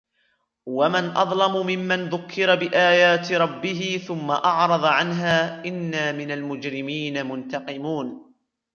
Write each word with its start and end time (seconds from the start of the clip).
ومن 0.65 1.03
أظلم 1.17 1.63
ممن 1.67 2.09
ذكر 2.09 2.55
بآيات 2.55 3.31
ربه 3.33 4.03
ثم 4.07 4.31
أعرض 4.31 4.85
عنها 4.85 5.65
إنا 5.65 6.11
من 6.11 6.31
المجرمين 6.31 7.25
منتقمون 7.25 8.33